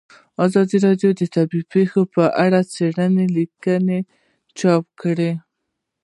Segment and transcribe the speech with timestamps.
[0.45, 3.99] ازادي راډیو د طبیعي پېښې په اړه څېړنیزې لیکنې
[4.59, 5.31] چاپ کړي.